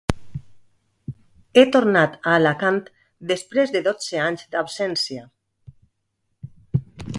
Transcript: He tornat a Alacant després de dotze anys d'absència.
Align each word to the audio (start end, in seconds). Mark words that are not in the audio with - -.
He 1.57 1.63
tornat 1.75 2.15
a 2.31 2.33
Alacant 2.37 2.79
després 3.33 3.75
de 3.77 3.83
dotze 3.91 4.23
anys 4.31 4.49
d'absència. 4.57 5.29